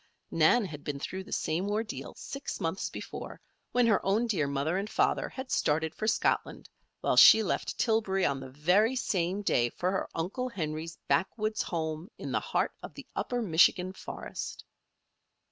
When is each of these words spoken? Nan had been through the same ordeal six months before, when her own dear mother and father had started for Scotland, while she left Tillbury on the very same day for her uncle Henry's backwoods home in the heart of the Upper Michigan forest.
Nan 0.31 0.65
had 0.65 0.83
been 0.83 0.99
through 0.99 1.25
the 1.25 1.31
same 1.31 1.69
ordeal 1.69 2.15
six 2.15 2.59
months 2.59 2.89
before, 2.89 3.39
when 3.71 3.85
her 3.85 4.03
own 4.03 4.25
dear 4.25 4.47
mother 4.47 4.77
and 4.79 4.89
father 4.89 5.29
had 5.29 5.51
started 5.51 5.93
for 5.93 6.07
Scotland, 6.07 6.67
while 7.01 7.15
she 7.15 7.43
left 7.43 7.77
Tillbury 7.77 8.25
on 8.25 8.39
the 8.39 8.49
very 8.49 8.95
same 8.95 9.43
day 9.43 9.69
for 9.69 9.91
her 9.91 10.09
uncle 10.15 10.49
Henry's 10.49 10.97
backwoods 11.07 11.61
home 11.61 12.09
in 12.17 12.31
the 12.31 12.39
heart 12.39 12.71
of 12.81 12.95
the 12.95 13.05
Upper 13.15 13.43
Michigan 13.43 13.93
forest. 13.93 14.65